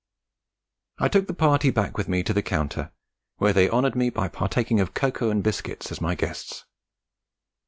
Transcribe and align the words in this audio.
I 0.97 1.09
took 1.09 1.27
the 1.27 1.33
party 1.35 1.69
back 1.69 1.95
with 1.95 2.07
me 2.09 2.23
to 2.23 2.33
the 2.33 2.41
counter, 2.41 2.91
where 3.37 3.53
they 3.53 3.69
honoured 3.69 3.95
me 3.95 4.09
by 4.09 4.29
partaking 4.29 4.79
of 4.79 4.95
cocoa 4.95 5.29
and 5.29 5.43
biscuits 5.43 5.91
as 5.91 6.01
my 6.01 6.15
guests. 6.15 6.65